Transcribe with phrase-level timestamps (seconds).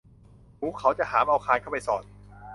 [0.57, 2.03] หมูเขาจะหามเอาคานเข้าไปสอด